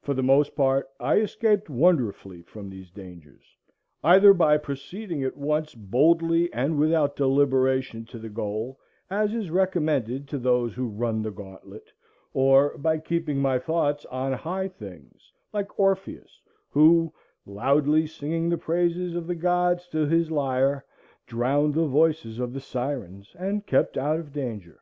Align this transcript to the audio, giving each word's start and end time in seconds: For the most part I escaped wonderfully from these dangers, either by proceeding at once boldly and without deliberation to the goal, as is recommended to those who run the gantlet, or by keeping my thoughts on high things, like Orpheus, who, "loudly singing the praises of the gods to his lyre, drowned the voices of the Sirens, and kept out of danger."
For 0.00 0.14
the 0.14 0.22
most 0.22 0.54
part 0.54 0.86
I 1.00 1.16
escaped 1.16 1.68
wonderfully 1.68 2.40
from 2.42 2.70
these 2.70 2.92
dangers, 2.92 3.42
either 4.04 4.32
by 4.32 4.58
proceeding 4.58 5.24
at 5.24 5.36
once 5.36 5.74
boldly 5.74 6.52
and 6.52 6.78
without 6.78 7.16
deliberation 7.16 8.04
to 8.10 8.20
the 8.20 8.28
goal, 8.28 8.78
as 9.10 9.34
is 9.34 9.50
recommended 9.50 10.28
to 10.28 10.38
those 10.38 10.72
who 10.74 10.86
run 10.86 11.20
the 11.20 11.32
gantlet, 11.32 11.92
or 12.32 12.78
by 12.78 12.98
keeping 12.98 13.38
my 13.40 13.58
thoughts 13.58 14.04
on 14.06 14.32
high 14.34 14.68
things, 14.68 15.32
like 15.52 15.76
Orpheus, 15.80 16.40
who, 16.70 17.12
"loudly 17.44 18.06
singing 18.06 18.48
the 18.50 18.58
praises 18.58 19.16
of 19.16 19.26
the 19.26 19.34
gods 19.34 19.88
to 19.88 20.06
his 20.06 20.30
lyre, 20.30 20.84
drowned 21.26 21.74
the 21.74 21.86
voices 21.86 22.38
of 22.38 22.52
the 22.52 22.60
Sirens, 22.60 23.34
and 23.36 23.66
kept 23.66 23.98
out 23.98 24.20
of 24.20 24.32
danger." 24.32 24.78